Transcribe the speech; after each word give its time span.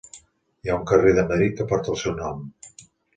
Hi 0.65 0.69
ha 0.71 0.77
un 0.77 0.87
carrer 0.91 1.11
de 1.17 1.25
Madrid 1.31 1.53
que 1.59 1.67
porta 1.73 1.93
el 1.93 1.99
seu 2.05 2.17
nom. 2.21 2.41